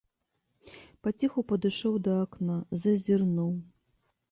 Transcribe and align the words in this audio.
Паціху 1.07 1.43
падышоў 1.51 2.01
да 2.09 2.17
акна, 2.23 2.57
зазірнуў. 2.87 3.57